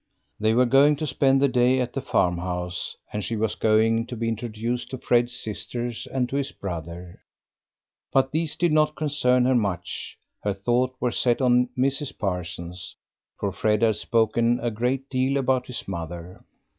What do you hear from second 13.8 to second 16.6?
had spoken a great deal about his mother.